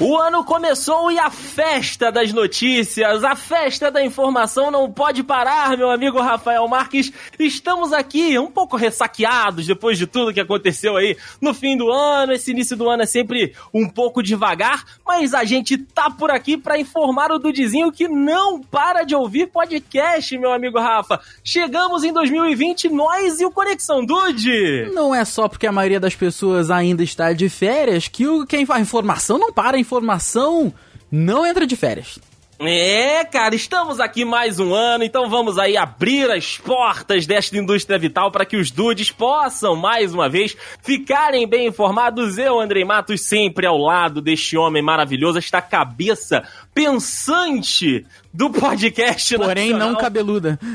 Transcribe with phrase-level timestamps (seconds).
[0.00, 5.76] O ano começou e a festa das notícias, a festa da informação não pode parar,
[5.76, 7.12] meu amigo Rafael Marques.
[7.38, 12.32] Estamos aqui um pouco ressaqueados depois de tudo que aconteceu aí no fim do ano.
[12.32, 16.56] Esse início do ano é sempre um pouco devagar, mas a gente tá por aqui
[16.56, 21.20] para informar o Dudizinho que não para de ouvir podcast, meu amigo Rafa.
[21.44, 24.90] Chegamos em 2020, nós e o Conexão Dude.
[24.94, 28.64] Não é só porque a maioria das pessoas ainda está de férias que o quem
[28.64, 30.72] faz informação não para, a informação
[31.10, 32.20] não entra de férias.
[32.62, 37.98] É, cara, estamos aqui mais um ano, então vamos aí abrir as portas desta indústria
[37.98, 42.36] vital para que os dudes possam, mais uma vez, ficarem bem informados.
[42.36, 49.70] Eu, Andrei Matos, sempre ao lado deste homem maravilhoso, esta cabeça pensante do podcast Porém,
[49.70, 49.92] nacional.
[49.92, 50.58] não cabeluda.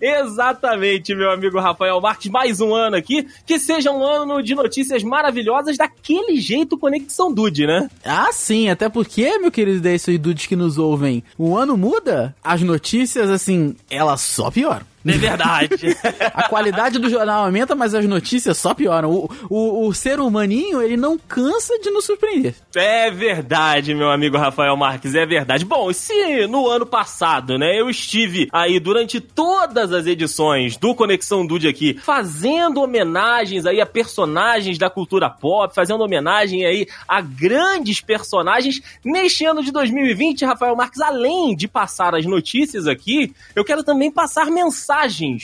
[0.00, 2.30] Exatamente, meu amigo Rafael Marques.
[2.30, 3.26] Mais um ano aqui.
[3.46, 7.88] Que seja um ano de notícias maravilhosas daquele jeito Conexão Dude, né?
[8.04, 12.34] Ah, sim, até porque, meu querido Deison e dudes que nos ouvem, o ano muda,
[12.42, 14.86] as notícias, assim, elas só pioram.
[15.14, 15.96] É verdade.
[16.34, 19.10] A qualidade do jornal aumenta, mas as notícias só pioram.
[19.10, 22.54] O, o, o ser humaninho, ele não cansa de nos surpreender.
[22.74, 25.64] É verdade, meu amigo Rafael Marques, é verdade.
[25.64, 31.46] Bom, se no ano passado, né, eu estive aí durante todas as edições do Conexão
[31.46, 38.00] Dude aqui, fazendo homenagens aí a personagens da cultura pop, fazendo homenagem aí a grandes
[38.00, 43.82] personagens, neste ano de 2020, Rafael Marques, além de passar as notícias aqui, eu quero
[43.82, 44.97] também passar mensagens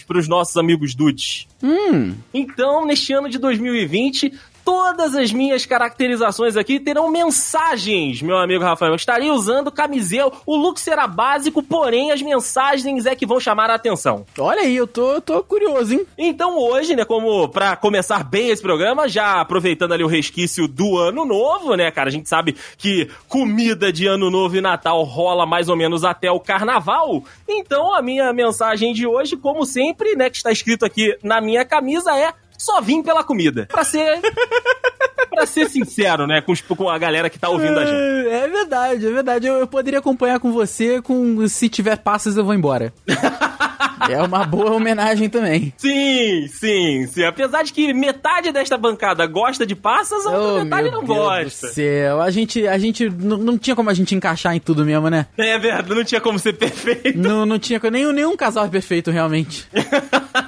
[0.06, 1.46] para os nossos amigos dudes.
[1.62, 2.14] Hum.
[2.32, 4.32] Então, neste ano de 2020,
[4.64, 8.92] todas as minhas caracterizações aqui terão mensagens, meu amigo Rafael.
[8.92, 10.32] Eu estarei usando camiseta.
[10.46, 14.24] O look será básico, porém as mensagens é que vão chamar a atenção.
[14.38, 16.06] Olha aí, eu tô, eu tô curioso, hein?
[16.16, 20.96] Então hoje, né, como pra começar bem esse programa, já aproveitando ali o resquício do
[20.96, 25.44] ano novo, né, cara, a gente sabe que comida de ano novo e Natal rola
[25.44, 27.24] mais ou menos até o carnaval.
[27.48, 31.64] Então a minha mensagem de hoje, como sempre, né, que está escrito aqui na minha
[31.64, 33.66] camisa é só vim pela comida.
[33.70, 34.20] Pra ser.
[35.30, 36.40] pra ser sincero, né?
[36.40, 38.28] Com, com a galera que tá ouvindo a gente.
[38.28, 39.46] É, é verdade, é verdade.
[39.46, 42.92] Eu, eu poderia acompanhar com você com se tiver passas eu vou embora.
[44.10, 45.72] é uma boa homenagem também.
[45.76, 47.24] Sim, sim, sim.
[47.24, 51.04] Apesar de que metade desta bancada gosta de passas, a outra Oh, metade meu não
[51.04, 51.66] Deus gosta.
[51.66, 54.84] Do céu, a gente, a gente não, não tinha como a gente encaixar em tudo
[54.84, 55.26] mesmo, né?
[55.36, 57.18] É verdade, não tinha como ser perfeito.
[57.18, 59.66] Não, não tinha nenhum, nenhum casal é perfeito, realmente.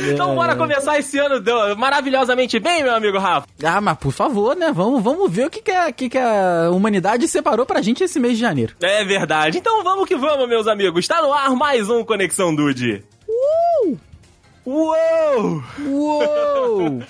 [0.00, 0.34] Então É.
[0.34, 1.42] bora começar esse ano
[1.76, 3.46] maravilhosamente bem, meu amigo Rafa.
[3.62, 4.72] Ah, mas por favor, né?
[4.74, 8.18] Vamos, vamos ver o que, que, a, que, que a humanidade separou pra gente esse
[8.18, 8.74] mês de janeiro.
[8.82, 9.58] É verdade.
[9.58, 11.00] Então vamos que vamos, meus amigos.
[11.04, 13.04] Está no ar mais um Conexão Dude.
[13.28, 13.96] Uh!
[14.66, 15.62] Uou!
[15.86, 17.02] Uou!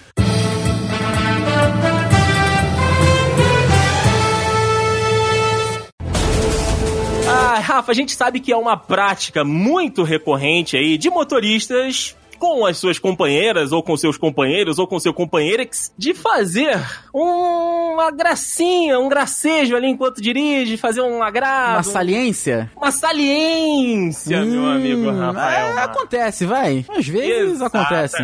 [7.26, 12.14] Ah, Rafa, a gente sabe que é uma prática muito recorrente aí de motoristas
[12.44, 16.78] com as suas companheiras, ou com seus companheiros, ou com seu companheirex, de fazer
[17.12, 21.74] uma gracinha, um gracejo ali enquanto dirige, fazer um agrado.
[21.76, 22.70] Uma saliência?
[22.76, 25.66] Uma saliência, meu Hum, amigo Rafael.
[25.78, 26.84] é, acontece, vai.
[26.88, 28.16] Às vezes acontece.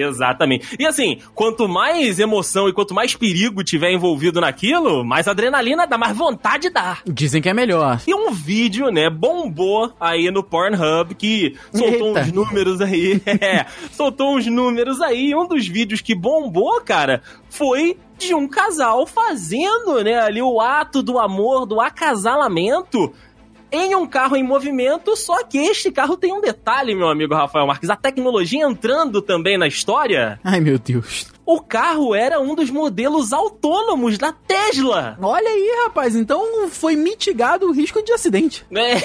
[0.00, 0.76] Exatamente.
[0.78, 5.98] E assim, quanto mais emoção e quanto mais perigo tiver envolvido naquilo, mais adrenalina dá,
[5.98, 6.98] mais vontade dá.
[7.06, 8.00] Dizem que é melhor.
[8.06, 12.20] E um vídeo, né, bombou aí no Pornhub que soltou Eita.
[12.20, 13.22] uns números aí.
[13.40, 15.30] É, soltou uns números aí.
[15.30, 20.60] E um dos vídeos que bombou, cara, foi de um casal fazendo, né, ali o
[20.60, 23.12] ato do amor, do acasalamento.
[23.70, 27.66] Em um carro em movimento, só que este carro tem um detalhe, meu amigo Rafael
[27.66, 27.90] Marques.
[27.90, 30.40] A tecnologia entrando também na história.
[30.42, 31.26] Ai, meu Deus.
[31.44, 35.16] O carro era um dos modelos autônomos da Tesla.
[35.20, 36.14] Olha aí, rapaz.
[36.14, 38.66] Então foi mitigado o risco de acidente.
[38.70, 38.96] É,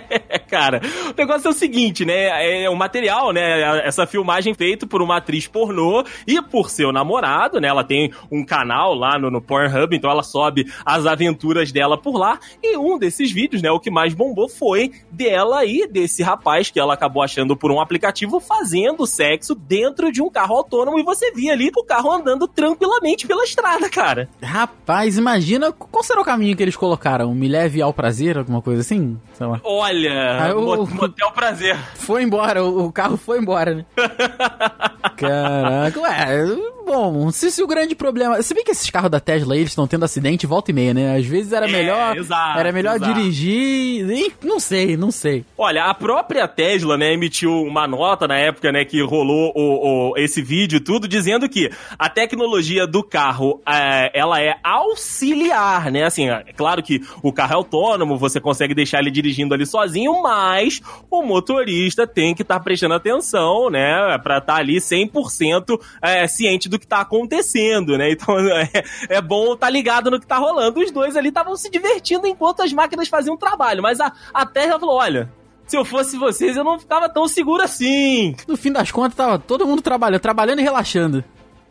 [0.48, 2.64] cara, o negócio é o seguinte, né?
[2.64, 3.86] É o material, né?
[3.86, 7.68] Essa filmagem feita por uma atriz pornô e por seu namorado, né?
[7.68, 12.16] Ela tem um canal lá no, no Pornhub, então ela sobe as aventuras dela por
[12.16, 12.38] lá.
[12.62, 13.70] E um desses vídeos, né?
[13.70, 17.80] O que mais bombou foi dela e desse rapaz que ela acabou achando por um
[17.80, 22.46] aplicativo fazendo sexo dentro de um carro autônomo e você via ali o carro andando
[22.48, 24.28] tranquilamente pela estrada, cara.
[24.42, 27.34] Rapaz, imagina qual será o caminho que eles colocaram?
[27.34, 29.18] Me leve ao prazer, alguma coisa assim?
[29.34, 29.60] Sei lá.
[29.62, 30.05] Olha,
[30.50, 31.76] Eu- mo- motel prazer.
[31.94, 33.84] Foi embora, o, o carro foi embora, né?
[35.16, 36.46] Caraca, ué,
[36.86, 38.40] bom, se, se o grande problema.
[38.42, 41.16] Se bem que esses carros da Tesla eles estão tendo acidente volta e meia, né?
[41.16, 42.16] Às vezes era É, melhor.
[42.16, 43.12] exato, era melhor exato.
[43.12, 44.08] dirigir.
[44.10, 45.44] Ih, Não sei, não sei.
[45.58, 50.16] Olha, a própria Tesla, né, emitiu uma nota na época, né, que rolou o, o-
[50.16, 56.04] esse vídeo e tudo, dizendo que a tecnologia do carro, é, ela é auxiliar, né,
[56.04, 60.22] assim, é claro que o carro é autônomo, você consegue deixar ele dirigindo ali sozinho,
[60.22, 60.80] mas
[61.10, 66.75] o motorista tem que estar prestando atenção, né, pra estar ali 100% é, ciente do
[66.78, 68.70] que tá acontecendo, né, então é,
[69.08, 70.80] é bom estar ligado no que tá rolando.
[70.80, 74.44] Os dois ali estavam se divertindo enquanto as máquinas faziam o trabalho, mas a, a
[74.46, 75.30] Tesla falou, olha...
[75.66, 78.36] Se eu fosse vocês, eu não ficava tão seguro assim.
[78.46, 81.24] No fim das contas, tava todo mundo trabalhando, trabalhando e relaxando.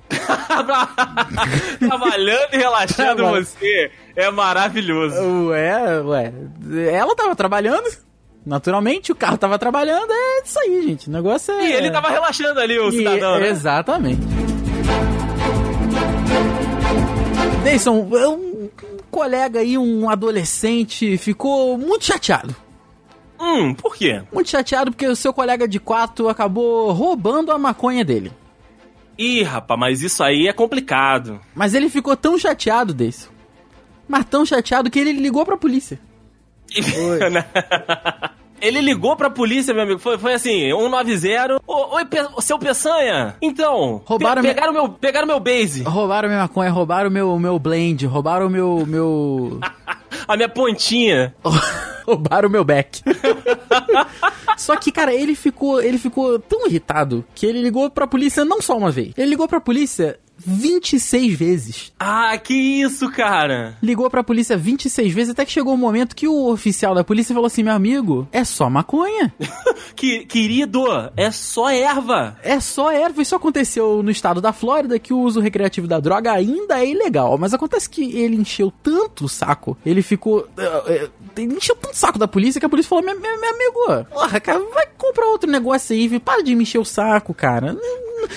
[1.79, 3.45] Trabalhando e relaxando Trabalho.
[3.45, 5.15] você é maravilhoso.
[5.49, 6.33] Ué, ué.
[6.91, 7.89] Ela tava trabalhando.
[8.45, 10.11] Naturalmente, o carro tava trabalhando.
[10.11, 11.07] É isso aí, gente.
[11.07, 11.65] O negócio é.
[11.65, 13.39] E ele tava relaxando ali, o E- cidadão.
[13.39, 13.47] né?
[13.47, 14.21] Exatamente.
[17.65, 18.69] Deison, um
[19.09, 22.55] colega aí, um adolescente, ficou muito chateado.
[23.39, 24.21] Hum, por quê?
[24.31, 28.31] Muito chateado porque o seu colega de quarto acabou roubando a maconha dele.
[29.17, 31.41] Ih, rapaz, mas isso aí é complicado.
[31.55, 33.29] Mas ele ficou tão chateado, Deison.
[34.07, 35.99] Mas tão chateado que ele ligou pra polícia.
[38.61, 39.99] Ele ligou pra polícia, meu amigo.
[39.99, 41.61] Foi, foi assim, 190.
[41.67, 43.35] Ô, Oi, Pe- seu Peçanha.
[43.41, 45.83] Então, Roubaram pe- minha- pegaram, meu, pegaram meu base.
[45.83, 48.83] Roubaram minha maconha, roubaram meu, meu blend, roubaram meu.
[48.87, 49.59] meu.
[50.27, 51.35] A minha pontinha.
[52.07, 53.01] roubaram meu back.
[54.57, 58.61] Só que, cara, ele ficou, ele ficou tão irritado que ele ligou pra polícia não
[58.61, 59.11] só uma vez.
[59.17, 61.93] Ele ligou pra polícia 26 vezes.
[61.99, 63.77] Ah, que isso, cara.
[63.81, 67.33] Ligou pra polícia 26 vezes até que chegou o momento que o oficial da polícia
[67.33, 69.33] falou assim: meu amigo, é só maconha.
[69.95, 70.83] Que, querido,
[71.15, 72.37] é só erva.
[72.43, 73.21] É só erva.
[73.21, 77.37] Isso aconteceu no estado da Flórida que o uso recreativo da droga ainda é ilegal.
[77.37, 80.47] Mas acontece que ele encheu tanto o saco, ele ficou.
[80.57, 83.39] eh, eh, ele encheu tanto o saco da polícia que a polícia falou: meu, meu,
[83.39, 86.19] meu amigo, porra, cara, vai comprar outro negócio aí, viu?
[86.19, 87.77] para de me encher o saco, cara.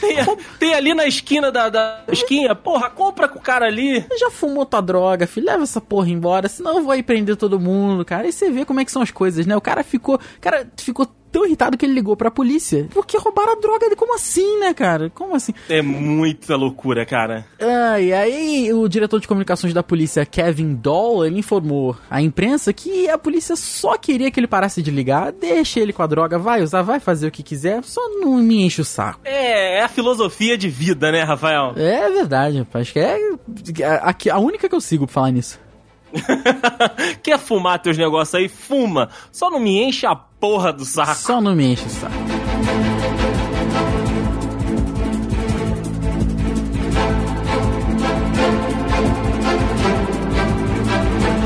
[0.01, 0.17] Tem,
[0.61, 4.05] tem ali na esquina da, da esquina, porra, compra com o cara ali.
[4.19, 7.61] Já fumou tua droga, filho, leva essa porra embora, senão eu vou aí prender todo
[7.61, 8.27] mundo, cara.
[8.27, 9.57] E você vê como é que são as coisas, né?
[9.57, 10.19] O cara ficou.
[10.41, 12.89] Cara ficou tão irritado que ele ligou pra polícia.
[12.93, 13.97] Porque roubaram a droga dele.
[13.97, 15.11] Como assim, né, cara?
[15.11, 15.53] Como assim?
[15.69, 17.47] É muita loucura, cara.
[17.61, 22.73] Ah, e aí o diretor de comunicações da polícia, Kevin Doll, ele informou à imprensa
[22.73, 26.39] que a polícia só queria que ele parasse de ligar, deixa ele com a droga,
[26.39, 29.21] vai usar, vai fazer o que quiser, só não me enche o saco.
[29.25, 31.73] É, é a filosofia de vida, né, Rafael?
[31.77, 33.17] É verdade, rapaz, que é
[33.85, 35.59] a, a- a única que eu sigo pra falar nisso.
[37.23, 38.49] Quer fumar teus negócios aí?
[38.49, 39.09] Fuma.
[39.31, 41.15] Só não me enche a porra do saco.
[41.15, 42.15] Só não me enche o saco.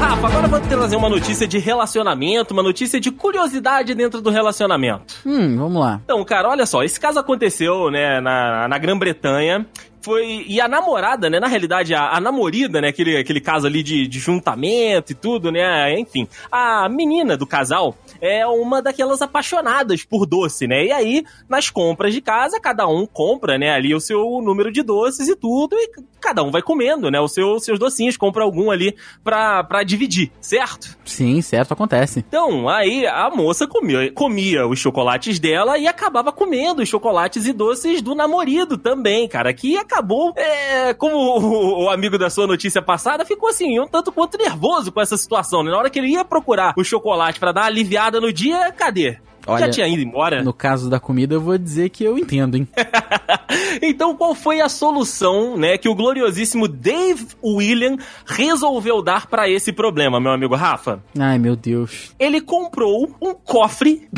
[0.01, 4.31] Rafa, agora eu vou trazer uma notícia de relacionamento, uma notícia de curiosidade dentro do
[4.31, 5.15] relacionamento.
[5.25, 6.01] Hum, vamos lá.
[6.05, 9.67] Então, cara, olha só, esse caso aconteceu, né, na, na Grã-Bretanha.
[10.03, 10.45] Foi.
[10.47, 11.41] E a namorada, né?
[11.41, 12.89] Na realidade, a, a namorida, né?
[12.89, 15.99] Aquele, aquele caso ali de, de juntamento e tudo, né?
[15.99, 16.29] Enfim.
[16.51, 20.85] A menina do casal é uma daquelas apaixonadas por doce, né?
[20.87, 23.71] E aí, nas compras de casa, cada um compra, né?
[23.71, 25.77] Ali o seu número de doces e tudo.
[25.77, 25.91] E
[26.21, 27.21] cada um vai comendo, né?
[27.21, 30.97] Os seu, seus docinhos, compra algum ali pra, pra dividir, certo?
[31.05, 32.25] Sim, certo, acontece.
[32.27, 37.53] Então, aí a moça comia, comia os chocolates dela e acabava comendo os chocolates e
[37.53, 38.43] doces do namorado
[38.77, 39.53] também, cara.
[39.53, 44.39] Que acabou, é, como o, amigo da sua notícia passada, ficou assim, um tanto quanto
[44.39, 45.71] nervoso com essa situação, né?
[45.71, 49.19] Na hora que ele ia procurar o chocolate pra dar aliviada no dia, cadê?
[49.47, 50.43] Olha, Já tinha ido embora?
[50.43, 52.69] No caso da comida, eu vou dizer que eu entendo, hein?
[53.83, 57.97] então, qual foi a solução, né, que o gloriosíssimo Dave William
[58.27, 61.03] resolveu dar pra esse problema, meu amigo Rafa?
[61.19, 62.13] Ai, meu Deus.
[62.19, 64.09] ele comprou um cofre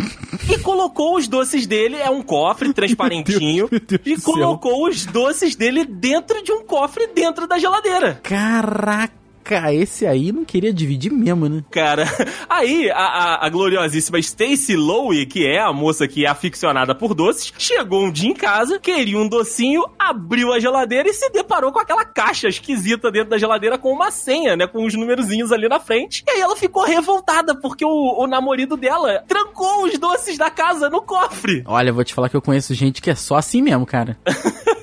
[0.52, 4.34] e colocou os doces dele, é um cofre transparentinho, Meu Deus e do céu.
[4.34, 8.20] colocou os doces dele dentro de um cofre dentro da geladeira.
[8.22, 9.12] Caraca,
[9.74, 11.64] esse aí não queria dividir mesmo, né?
[11.70, 12.04] Cara,
[12.48, 17.14] aí a, a, a gloriosíssima Stacy Lowe, que é a moça que é aficionada por
[17.14, 21.72] doces, chegou um dia em casa, queria um docinho, abriu a geladeira e se deparou
[21.72, 24.66] com aquela caixa esquisita dentro da geladeira com uma senha, né?
[24.66, 26.24] Com os numerozinhos ali na frente.
[26.26, 30.88] E aí ela ficou revoltada porque o, o namorado dela trancou os doces da casa
[30.88, 31.62] no cofre.
[31.66, 34.16] Olha, eu vou te falar que eu conheço gente que é só assim mesmo, cara.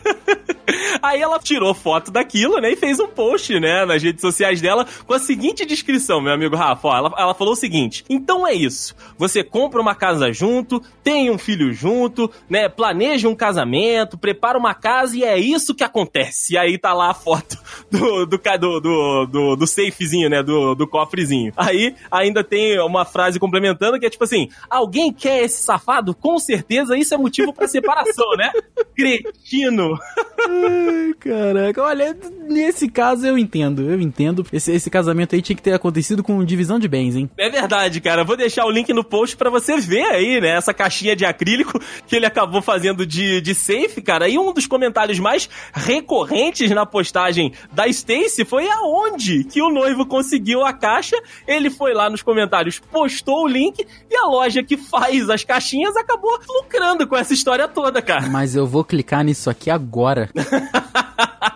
[1.01, 4.85] Aí ela tirou foto daquilo, né, e fez um post, né, nas redes sociais dela
[5.05, 6.87] com a seguinte descrição, meu amigo Rafa.
[6.87, 8.95] Ó, ela, ela falou o seguinte: então é isso.
[9.17, 14.73] Você compra uma casa junto, tem um filho junto, né, planeja um casamento, prepara uma
[14.73, 16.53] casa e é isso que acontece.
[16.53, 17.57] E aí tá lá a foto
[17.89, 21.53] do, do, do, do, do, safezinho, né, do, do cofrezinho.
[21.55, 26.13] Aí ainda tem uma frase complementando que é tipo assim: alguém quer esse safado?
[26.13, 28.51] Com certeza isso é motivo para separação, né?
[28.95, 29.97] Cretino.
[30.91, 32.17] Ai, caraca, olha,
[32.49, 34.45] nesse caso eu entendo, eu entendo.
[34.51, 37.29] Esse, esse casamento aí tinha que ter acontecido com divisão de bens, hein?
[37.37, 38.25] É verdade, cara.
[38.25, 40.57] Vou deixar o link no post para você ver aí, né?
[40.57, 44.27] Essa caixinha de acrílico que ele acabou fazendo de, de safe, cara.
[44.27, 50.05] E um dos comentários mais recorrentes na postagem da Stacy foi aonde que o noivo
[50.05, 51.15] conseguiu a caixa.
[51.47, 55.95] Ele foi lá nos comentários, postou o link e a loja que faz as caixinhas
[55.95, 58.27] acabou lucrando com essa história toda, cara.
[58.27, 60.29] Mas eu vou clicar nisso aqui agora.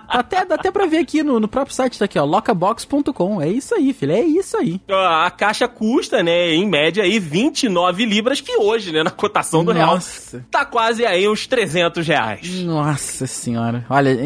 [0.07, 3.41] até, dá até pra ver aqui no, no próprio site, tá aqui, ó, locabox.com.
[3.41, 4.79] É isso aí, filho, é isso aí.
[4.89, 9.73] A caixa custa, né, em média aí 29 libras, que hoje, né, na cotação do
[9.73, 10.37] Nossa.
[10.37, 12.49] real, tá quase aí uns 300 reais.
[12.61, 13.85] Nossa senhora.
[13.89, 14.17] Olha,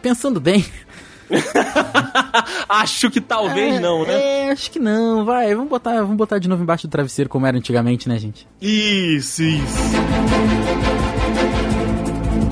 [0.00, 0.64] pensando bem...
[2.68, 4.46] acho que talvez é, não, né?
[4.46, 5.24] É, acho que não.
[5.24, 8.46] Vai, vamos botar, vamos botar de novo embaixo do travesseiro como era antigamente, né, gente?
[8.60, 10.95] Isso, isso.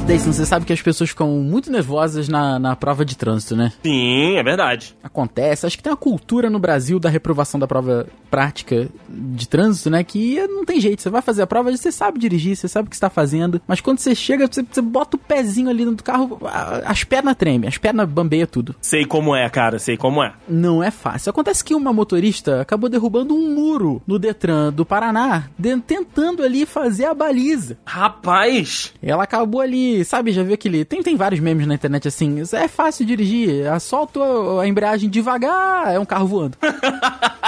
[0.07, 3.73] Dayson, você sabe que as pessoas ficam muito nervosas na, na prova de trânsito, né?
[3.83, 4.95] Sim, é verdade.
[5.03, 5.65] Acontece.
[5.65, 10.05] Acho que tem uma cultura no Brasil da reprovação da prova prática de trânsito, né?
[10.05, 11.01] Que não tem jeito.
[11.01, 13.63] Você vai fazer a prova, você sabe dirigir, você sabe o que está fazendo.
[13.67, 16.39] Mas quando você chega, você, você bota o pezinho ali no carro,
[16.85, 18.75] as pernas tremem, as pernas bambeiam tudo.
[18.83, 20.35] Sei como é, cara, sei como é.
[20.47, 21.31] Não é fácil.
[21.31, 25.45] Acontece que uma motorista acabou derrubando um muro no Detran do Paraná,
[25.87, 27.79] tentando ali fazer a baliza.
[27.87, 28.93] Rapaz!
[29.03, 30.85] Ela acabou ali sabe, já viu aquele.
[30.85, 32.43] Tem, tem vários memes na internet assim.
[32.53, 34.19] É fácil dirigir, assolta
[34.61, 36.57] a embreagem devagar, é um carro voando.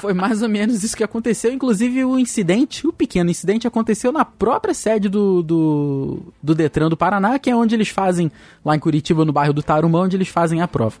[0.00, 1.52] Foi mais ou menos isso que aconteceu.
[1.52, 6.96] Inclusive, o incidente, o pequeno incidente, aconteceu na própria sede do, do, do Detran do
[6.96, 8.32] Paraná, que é onde eles fazem,
[8.64, 10.96] lá em Curitiba, no bairro do Tarumã, onde eles fazem a prova.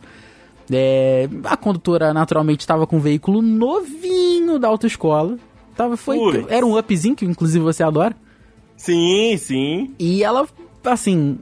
[0.70, 5.38] É, a condutora naturalmente estava com um veículo novinho da autoescola.
[5.74, 8.14] Tava, foi, era um upzinho, que inclusive você adora.
[8.82, 9.94] Sim, sim.
[9.96, 10.44] E ela,
[10.84, 11.38] assim,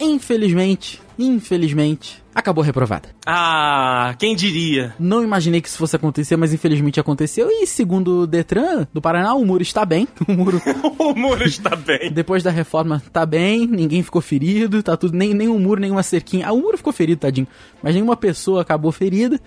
[0.00, 3.10] infelizmente, infelizmente, acabou reprovada.
[3.26, 4.94] Ah, quem diria?
[4.98, 7.50] Não imaginei que isso fosse acontecer, mas infelizmente aconteceu.
[7.50, 10.08] E segundo o Detran do Paraná, o muro está bem.
[10.26, 10.62] O muro,
[10.98, 12.10] o muro está bem.
[12.10, 13.66] Depois da reforma, tá bem.
[13.66, 14.82] Ninguém ficou ferido.
[14.82, 15.14] Tá tudo.
[15.14, 16.46] Nem, nem o muro, nenhuma cerquinha.
[16.46, 17.46] Ah, o muro ficou ferido, tadinho.
[17.82, 19.38] Mas nenhuma pessoa acabou ferida.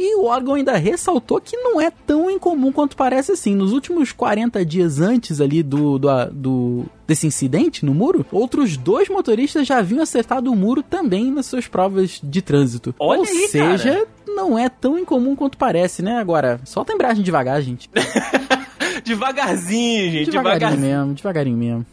[0.00, 3.52] E o órgão ainda ressaltou que não é tão incomum quanto parece assim.
[3.52, 9.08] Nos últimos 40 dias antes ali do, do, do desse incidente no muro, outros dois
[9.08, 12.94] motoristas já haviam acertado o muro também nas suas provas de trânsito.
[12.96, 14.06] Olha Ou aí, seja, cara.
[14.28, 16.16] não é tão incomum quanto parece, né?
[16.20, 17.90] Agora, solta a embreagem devagar, gente.
[19.02, 20.30] devagarzinho, gente.
[20.30, 20.98] Devagarinho devagarzinho.
[20.98, 21.86] mesmo, devagarinho mesmo.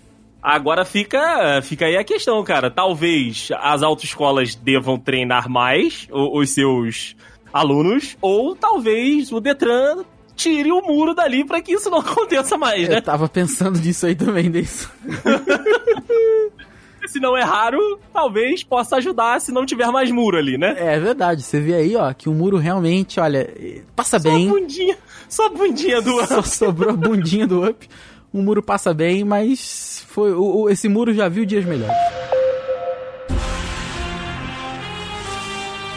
[0.43, 2.69] Agora fica, fica aí a questão, cara.
[2.69, 7.15] Talvez as autoescolas devam treinar mais os seus
[7.55, 10.03] alunos, ou talvez o Detran
[10.35, 12.97] tire o muro dali para que isso não aconteça mais, né?
[12.97, 14.91] Eu tava pensando nisso aí também, disso.
[17.07, 17.79] se não é raro,
[18.11, 20.75] talvez possa ajudar se não tiver mais muro ali, né?
[20.77, 23.49] É verdade, você vê aí, ó, que o muro realmente, olha,
[23.95, 24.49] passa só bem.
[24.49, 24.97] A bundinha,
[25.29, 26.27] só a bundinha do Up.
[26.27, 27.87] Só sobrou a bundinha do Up.
[28.33, 31.95] O muro passa bem, mas foi o, esse muro já viu dias melhores.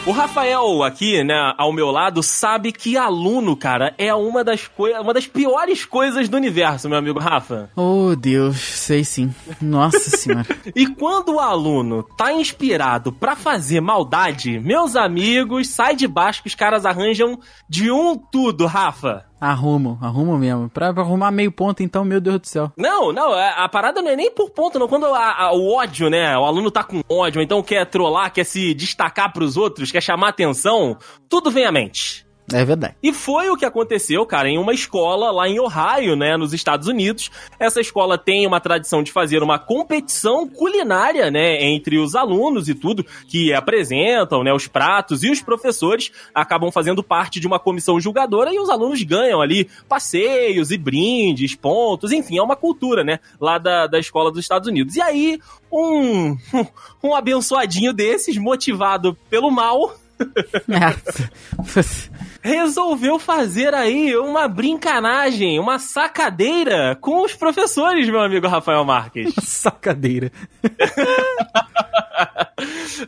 [0.09, 4.67] O Rafael aqui, né, ao meu lado, sabe que aluno, cara, é uma das,
[5.03, 7.69] uma das piores coisas do universo, meu amigo Rafa.
[7.77, 9.35] Oh, Deus, sei sim.
[9.61, 10.47] Nossa senhora.
[10.75, 16.49] e quando o aluno tá inspirado para fazer maldade, meus amigos, sai de baixo que
[16.49, 17.39] os caras arranjam
[17.69, 19.28] de um tudo, Rafa.
[19.41, 20.69] Arrumo, arrumo mesmo.
[20.69, 22.73] Pra, pra, arrumar meio ponto, então, meu Deus do céu.
[22.77, 24.89] Não, não, a, a parada não é nem por ponto, não.
[24.89, 26.37] Quando a, a, o ódio, né?
[26.37, 30.31] O aluno tá com ódio, então quer trollar, quer se destacar pros outros, quer chamar
[30.31, 32.28] atenção, tudo vem à mente.
[32.53, 32.95] É verdade.
[33.03, 36.89] E foi o que aconteceu, cara, em uma escola lá em Ohio, né, nos Estados
[36.89, 37.31] Unidos.
[37.59, 42.75] Essa escola tem uma tradição de fazer uma competição culinária, né, entre os alunos e
[42.75, 48.01] tudo, que apresentam, né, os pratos e os professores acabam fazendo parte de uma comissão
[48.01, 53.21] julgadora e os alunos ganham ali passeios e brindes, pontos, enfim, é uma cultura, né,
[53.39, 54.97] lá da, da escola dos Estados Unidos.
[54.97, 55.39] E aí,
[55.71, 56.35] um,
[57.05, 59.95] um abençoadinho desses, motivado pelo mal,
[62.43, 69.33] resolveu fazer aí uma brincanagem, uma sacadeira com os professores, meu amigo Rafael Marques.
[69.33, 70.33] Uma sacadeira.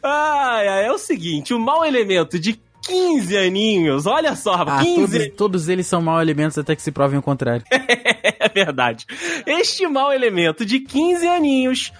[0.02, 5.18] Ai, ai, é o seguinte, o mau elemento de 15 aninhos, olha só, Ah, 15
[5.18, 7.64] todos, todos eles são mau elementos até que se provem o contrário.
[7.70, 9.06] É verdade.
[9.46, 11.92] Este mau elemento de 15 aninhos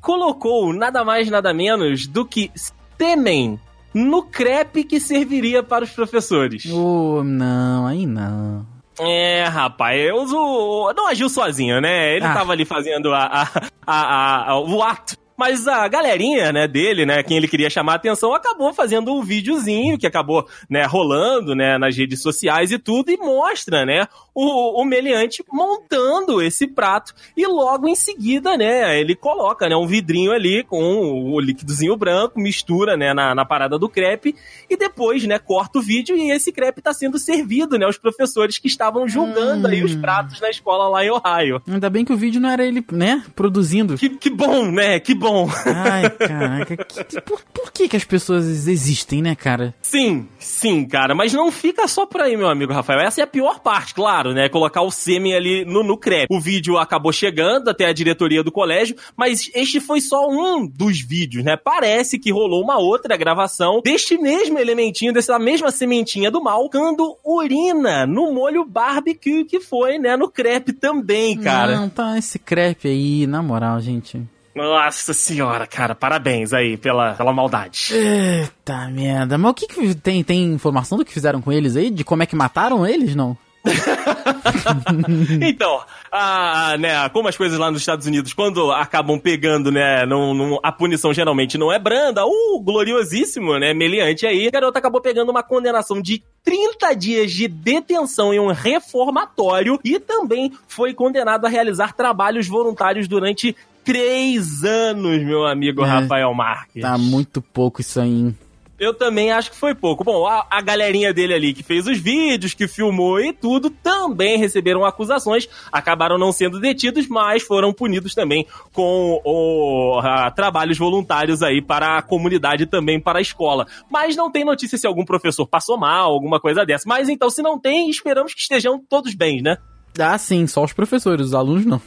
[0.00, 2.50] colocou nada mais nada menos do que
[2.98, 3.58] sêmen
[3.96, 6.66] no crepe que serviria para os professores.
[6.70, 8.66] Oh, não, aí não.
[9.00, 10.92] É, rapaz, eu uso.
[10.96, 12.16] Não agiu sozinho, né?
[12.16, 12.32] Ele Ah.
[12.34, 13.48] tava ali fazendo a, a,
[13.86, 15.16] a- a- o ato.
[15.36, 19.22] Mas a galerinha, né, dele, né, quem ele queria chamar a atenção, acabou fazendo um
[19.22, 24.80] videozinho que acabou, né, rolando, né, nas redes sociais e tudo, e mostra, né, o,
[24.80, 27.12] o meliante montando esse prato.
[27.36, 32.40] E logo em seguida, né, ele coloca, né, um vidrinho ali com o líquidozinho branco,
[32.40, 34.34] mistura, né, na, na parada do crepe,
[34.70, 38.58] e depois, né, corta o vídeo e esse crepe tá sendo servido, né, aos professores
[38.58, 40.00] que estavam julgando aí os Hum.
[40.00, 41.60] pratos na escola lá em Ohio.
[41.68, 43.96] Ainda bem que o vídeo não era ele, né, produzindo.
[43.96, 44.98] Que, que bom, né?
[45.00, 45.25] Que bom.
[45.66, 49.74] Ai, caraca, que- por, por que que as pessoas existem, né, cara?
[49.82, 51.14] Sim, sim, cara.
[51.14, 53.00] Mas não fica só por aí, meu amigo Rafael.
[53.00, 54.48] Essa é a pior parte, claro, né?
[54.48, 56.26] Colocar o sêmen ali no, no crepe.
[56.34, 61.00] O vídeo acabou chegando até a diretoria do colégio, mas este foi só um dos
[61.00, 61.56] vídeos, né?
[61.56, 67.16] Parece que rolou uma outra gravação deste mesmo elementinho, dessa mesma sementinha do mal, cando
[67.24, 70.16] urina no molho barbecue que foi, né?
[70.16, 71.76] No crepe também, cara.
[71.76, 74.20] Não, tá esse crepe aí, na moral, gente.
[74.56, 75.94] Nossa senhora, cara.
[75.94, 77.90] Parabéns aí pela, pela maldade.
[77.92, 79.36] Eita merda.
[79.36, 81.90] Mas o que, que tem, tem informação do que fizeram com eles aí?
[81.90, 83.36] De como é que mataram eles, não?
[85.42, 90.34] Então, a, né, como as coisas lá nos Estados Unidos, quando acabam pegando, né, não,
[90.34, 95.00] não- a punição geralmente não é branda, o gloriosíssimo, né, meliante aí, a garota acabou
[95.00, 101.44] pegando uma condenação de 30 dias de detenção em um reformatório e também foi condenado
[101.44, 103.54] a realizar trabalhos voluntários durante
[103.86, 106.82] três anos, meu amigo É, Rafael Marques.
[106.82, 108.36] Tá muito pouco isso aí, hein?
[108.78, 110.04] Eu também acho que foi pouco.
[110.04, 114.36] Bom, a, a galerinha dele ali que fez os vídeos, que filmou e tudo, também
[114.36, 121.42] receberam acusações, acabaram não sendo detidos, mas foram punidos também com o, a, trabalhos voluntários
[121.42, 123.66] aí para a comunidade e também para a escola.
[123.90, 126.86] Mas não tem notícia se algum professor passou mal, alguma coisa dessa.
[126.86, 129.56] Mas então, se não tem, esperamos que estejam todos bem, né?
[129.98, 131.80] Ah, sim, só os professores, os alunos não.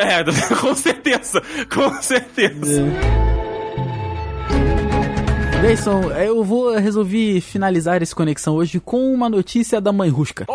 [0.00, 0.24] É,
[0.56, 1.42] com certeza,
[1.72, 2.82] com certeza.
[5.60, 10.46] Deison, eu vou resolver finalizar esse conexão hoje com uma notícia da mãe Rusca.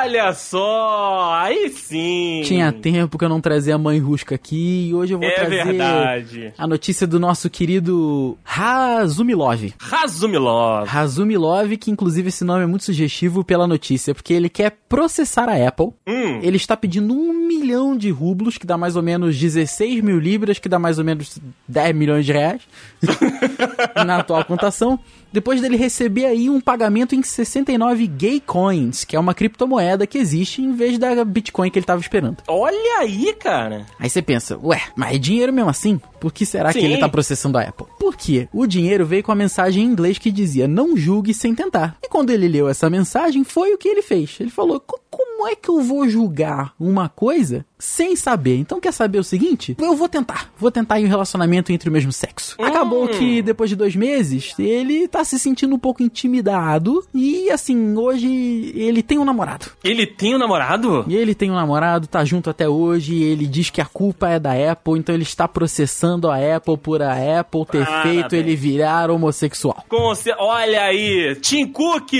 [0.00, 2.42] Olha só, aí sim.
[2.44, 5.32] Tinha tempo que eu não trazia a mãe Rusca aqui e hoje eu vou É
[5.34, 6.52] trazer verdade.
[6.56, 9.72] a notícia do nosso querido Razumilov.
[9.76, 10.86] Razumilov.
[10.86, 15.66] Razumilov, que inclusive esse nome é muito sugestivo pela notícia, porque ele quer processar a
[15.66, 15.88] Apple.
[16.06, 16.38] Hum.
[16.42, 20.60] Ele está pedindo um milhão de rublos, que dá mais ou menos 16 mil libras,
[20.60, 22.62] que dá mais ou menos 10 milhões de reais,
[24.06, 24.98] na atual contação.
[25.30, 30.18] Depois dele receber aí um pagamento em 69 gay coins, que é uma criptomoeda que
[30.18, 32.38] existe em vez da Bitcoin que ele estava esperando.
[32.46, 33.86] Olha aí, cara.
[33.98, 36.00] Aí você pensa, ué, mas é dinheiro mesmo assim?
[36.20, 36.86] Por que será que Sim.
[36.86, 37.86] ele tá processando a Apple?
[37.98, 38.48] Por quê?
[38.52, 41.96] O dinheiro veio com a mensagem em inglês que dizia, não julgue sem tentar.
[42.02, 44.36] E quando ele leu essa mensagem, foi o que ele fez.
[44.40, 48.56] Ele falou, "Co- como é que eu vou julgar uma coisa sem saber?
[48.56, 49.76] Então quer saber o seguinte?
[49.78, 50.50] Eu vou tentar.
[50.58, 52.56] Vou tentar em um relacionamento entre o mesmo sexo.
[52.60, 57.04] Acabou que depois de dois meses, ele tá se sentindo um pouco intimidado.
[57.14, 59.66] E assim, hoje ele tem um namorado.
[59.84, 61.04] Ele tem um namorado?
[61.08, 64.38] E ele tem um namorado, tá junto até hoje, ele diz que a culpa é
[64.40, 68.14] da Apple, então ele está processando a Apple por a Apple ter Parabéns.
[68.14, 69.84] feito ele virar homossexual.
[69.88, 72.12] Com ce- Olha aí, Tim Cook.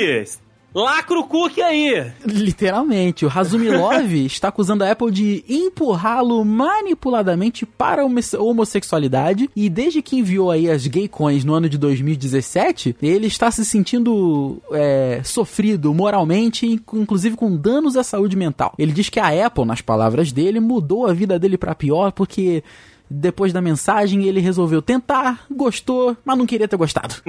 [0.75, 2.13] Lacro Cook aí.
[2.27, 9.69] Literalmente, o Razumilov está acusando a Apple de empurrá-lo manipuladamente para a homo- homossexualidade e
[9.71, 14.61] desde que enviou aí as gay coins no ano de 2017, ele está se sentindo
[14.71, 18.75] é, sofrido moralmente, inc- inclusive com danos à saúde mental.
[18.79, 22.63] Ele diz que a Apple, nas palavras dele, mudou a vida dele para pior porque
[23.11, 27.15] depois da mensagem ele resolveu tentar, gostou, mas não queria ter gostado.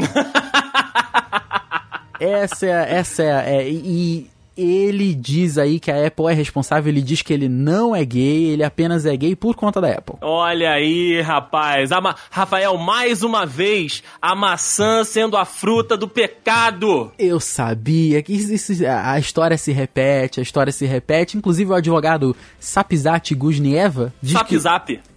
[2.20, 7.02] Essa é, essa é, é, e ele diz aí que a Apple é responsável, ele
[7.02, 10.18] diz que ele não é gay, ele apenas é gay por conta da Apple.
[10.20, 11.92] Olha aí, rapaz.
[11.92, 17.10] Ma- Rafael, mais uma vez, a maçã sendo a fruta do pecado.
[17.18, 21.38] Eu sabia que isso- a história se repete, a história se repete.
[21.38, 24.58] Inclusive o advogado Sapizat Guznieva diz Zap que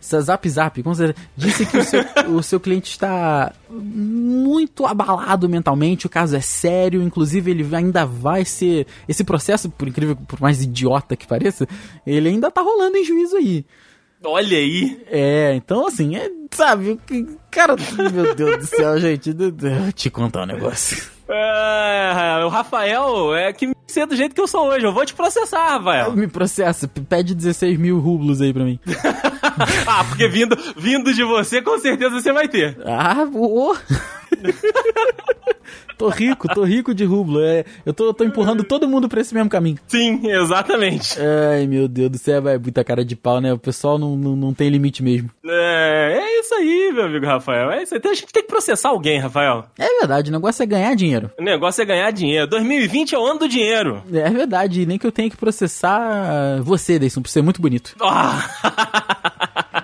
[0.03, 0.49] zap.
[0.49, 6.11] Zap com certeza, disse que o seu, o seu cliente está muito abalado mentalmente, o
[6.11, 8.87] caso é sério, inclusive ele ainda vai ser.
[9.09, 11.67] Esse processo, por incrível, por mais idiota que pareça,
[12.07, 13.65] ele ainda tá rolando em juízo aí.
[14.25, 15.01] Olha aí.
[15.11, 16.99] É, então assim, é, sabe?
[17.51, 17.75] Cara,
[18.13, 19.33] meu Deus do céu, gente.
[19.33, 21.11] Vou te contar um negócio.
[21.29, 24.85] É, o Rafael é que me ser do jeito que eu sou hoje.
[24.85, 26.13] Eu vou te processar, Rafael.
[26.13, 28.79] Me processa, pede 16 mil rublos aí pra mim.
[29.87, 32.77] ah, porque vindo, vindo de você, com certeza você vai ter.
[32.85, 33.77] Ah, oh.
[35.97, 37.41] tô rico, tô rico de rublo.
[37.43, 39.79] É, eu tô, tô empurrando todo mundo pra esse mesmo caminho.
[39.87, 41.17] Sim, exatamente.
[41.21, 43.53] Ai, meu Deus do céu, vai muita cara de pau, né?
[43.53, 45.31] O pessoal não, não, não tem limite mesmo.
[45.45, 47.71] É, é isso aí, meu amigo Rafael.
[47.71, 47.99] É isso aí.
[47.99, 49.65] Então a gente tem que processar alguém, Rafael.
[49.79, 51.31] É verdade, o negócio é ganhar dinheiro.
[51.39, 52.47] O negócio é ganhar dinheiro.
[52.49, 54.03] 2020 é o ano do dinheiro.
[54.13, 57.95] É verdade, nem que eu tenha que processar você, Deison, por ser muito bonito.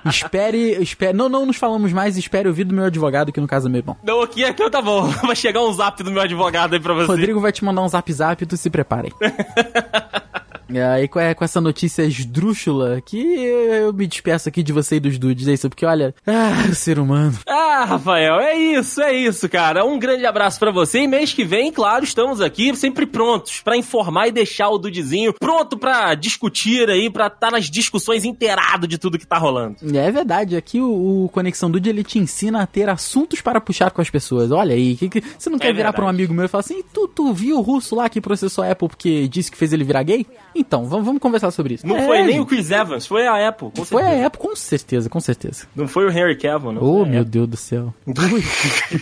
[0.07, 1.13] espere, espere.
[1.13, 3.81] Não, não nos falamos mais, espere ouvir do meu advogado, que no caso é meu
[3.81, 3.97] irmão.
[4.03, 5.07] Não, aqui, aqui tá bom.
[5.27, 7.07] Vai chegar um zap do meu advogado aí pra você.
[7.07, 9.13] Rodrigo vai te mandar um zap zap, tu se preparem.
[10.71, 15.01] E aí, com, com essa notícia esdrúxula, que eu me despeço aqui de você e
[15.01, 17.39] dos dudes, é isso, porque olha, ah, ser humano.
[17.49, 19.85] Ah, Rafael, é isso, é isso, cara.
[19.85, 23.77] Um grande abraço para você e mês que vem, claro, estamos aqui sempre prontos para
[23.77, 28.87] informar e deixar o dudezinho pronto para discutir aí, para estar tá nas discussões inteirado
[28.87, 29.77] de tudo que tá rolando.
[29.95, 33.91] É verdade, aqui o, o, Conexão Dude ele te ensina a ter assuntos para puxar
[33.91, 34.51] com as pessoas.
[34.51, 36.61] Olha aí, que, que, você não quer é virar para um amigo meu e falar
[36.61, 39.73] assim, tu, tu viu o russo lá que processou a Apple porque disse que fez
[39.73, 40.27] ele virar gay?
[40.59, 41.87] Então, vamos, vamos conversar sobre isso.
[41.87, 43.71] Não é, foi nem o Chris Evans, foi a Apple.
[43.71, 44.23] Com foi certeza.
[44.23, 45.67] a Apple, com certeza, com certeza.
[45.75, 46.83] Não foi o Henry Cavill, não.
[46.83, 47.95] Oh, meu Deus do céu.
[48.07, 48.45] Ui.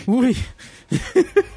[0.07, 0.37] Ui.